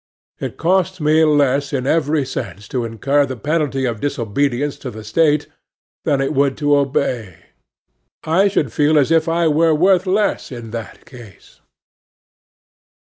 [0.39, 5.03] It costs me less in every sense to incur the penalty of disobedience to the
[5.03, 5.45] State,
[6.05, 7.37] than it would to obey.
[8.23, 11.61] I should feel as if I were worth less in that case.